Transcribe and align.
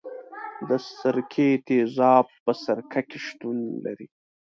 د 0.67 0.69
سرکې 0.97 1.49
تیزاب 1.67 2.25
په 2.43 2.51
سرکه 2.63 3.01
کې 3.09 3.17
شتون 3.27 3.57
لري. 3.85 4.07